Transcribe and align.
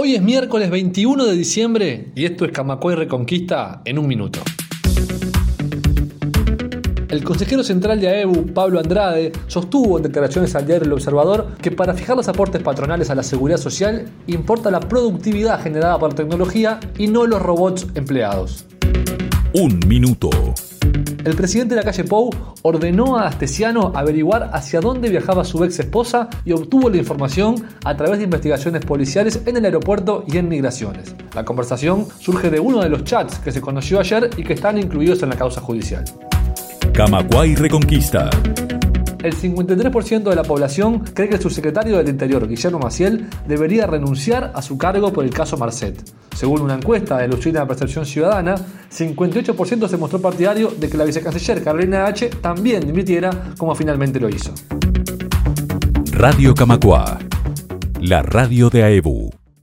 Hoy 0.00 0.14
es 0.14 0.22
miércoles 0.22 0.70
21 0.70 1.24
de 1.24 1.32
diciembre 1.32 2.12
y 2.14 2.24
esto 2.24 2.44
es 2.44 2.52
Camacuay 2.52 2.94
Reconquista 2.94 3.82
en 3.84 3.98
un 3.98 4.06
minuto. 4.06 4.38
El 7.08 7.24
consejero 7.24 7.64
central 7.64 8.00
de 8.00 8.06
AEBU, 8.06 8.54
Pablo 8.54 8.78
Andrade, 8.78 9.32
sostuvo 9.48 9.96
en 9.96 10.04
declaraciones 10.04 10.54
al 10.54 10.68
diario 10.68 10.86
El 10.86 10.92
Observador 10.92 11.56
que 11.60 11.72
para 11.72 11.94
fijar 11.94 12.16
los 12.16 12.28
aportes 12.28 12.62
patronales 12.62 13.10
a 13.10 13.16
la 13.16 13.24
seguridad 13.24 13.58
social 13.58 14.08
importa 14.28 14.70
la 14.70 14.78
productividad 14.78 15.60
generada 15.60 15.98
por 15.98 16.10
la 16.10 16.14
tecnología 16.14 16.78
y 16.96 17.08
no 17.08 17.26
los 17.26 17.42
robots 17.42 17.88
empleados. 17.96 18.66
Un 19.52 19.80
minuto. 19.88 20.30
El 21.24 21.34
presidente 21.34 21.74
de 21.74 21.80
la 21.80 21.84
calle 21.84 22.04
Pou 22.04 22.30
ordenó 22.62 23.18
a 23.18 23.26
Astesiano 23.26 23.92
averiguar 23.94 24.50
hacia 24.52 24.80
dónde 24.80 25.10
viajaba 25.10 25.44
su 25.44 25.62
ex 25.64 25.80
esposa 25.80 26.28
y 26.44 26.52
obtuvo 26.52 26.88
la 26.88 26.96
información 26.96 27.66
a 27.84 27.96
través 27.96 28.18
de 28.18 28.24
investigaciones 28.24 28.84
policiales 28.84 29.42
en 29.44 29.56
el 29.56 29.64
aeropuerto 29.64 30.24
y 30.28 30.38
en 30.38 30.48
migraciones. 30.48 31.14
La 31.34 31.44
conversación 31.44 32.06
surge 32.18 32.50
de 32.50 32.60
uno 32.60 32.80
de 32.80 32.88
los 32.88 33.04
chats 33.04 33.38
que 33.40 33.52
se 33.52 33.60
conoció 33.60 33.98
ayer 34.00 34.30
y 34.36 34.44
que 34.44 34.54
están 34.54 34.78
incluidos 34.78 35.22
en 35.22 35.30
la 35.30 35.36
causa 35.36 35.60
judicial. 35.60 36.04
Camacuay 36.94 37.56
Reconquista. 37.56 38.30
El 39.22 39.34
53% 39.34 40.22
de 40.22 40.36
la 40.36 40.44
población 40.44 41.00
cree 41.00 41.28
que 41.28 41.34
el 41.34 41.40
subsecretario 41.40 41.96
del 41.96 42.08
Interior, 42.08 42.46
Guillermo 42.46 42.78
Maciel, 42.78 43.28
debería 43.48 43.86
renunciar 43.86 44.52
a 44.54 44.62
su 44.62 44.78
cargo 44.78 45.12
por 45.12 45.24
el 45.24 45.30
caso 45.30 45.56
Marcet. 45.56 46.00
Según 46.38 46.62
una 46.62 46.74
encuesta 46.74 47.18
de 47.18 47.26
Lucina 47.26 47.66
Percepción 47.66 48.06
Ciudadana, 48.06 48.54
58% 48.54 49.88
se 49.88 49.96
mostró 49.96 50.22
partidario 50.22 50.70
de 50.70 50.88
que 50.88 50.96
la 50.96 51.02
vicecanciller 51.02 51.64
Carolina 51.64 52.06
H. 52.06 52.28
también 52.40 52.86
dimitiera, 52.86 53.52
como 53.58 53.74
finalmente 53.74 54.20
lo 54.20 54.28
hizo. 54.28 54.54
Radio 56.12 56.54
Camacua, 56.54 57.18
la 58.00 58.22
radio 58.22 58.70
de 58.70 58.84
AEBU. 58.84 59.37